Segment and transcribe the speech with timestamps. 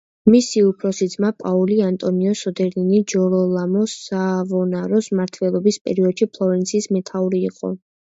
[0.35, 7.77] მისი უფროსი ძმა, პაოლო ანტონიო სოდერინი ჯიროლამო სავონაროლას მმართველობის პერიოდში ფლორენციის მეთაური იყო.